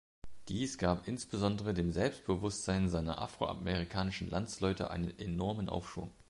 [0.47, 6.09] Dies gab insbesondere dem Selbstbewusstsein seiner afroamerikanischen Landsleute einen enormen Aufschwung.